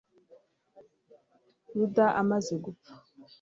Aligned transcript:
yuda 1.77 2.05
amaze 2.21 2.53
gupfa 2.63 2.91